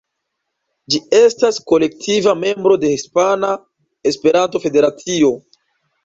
[0.93, 3.51] Ĝi estas kolektiva membro de Hispana
[4.13, 5.29] Esperanto-Federacio.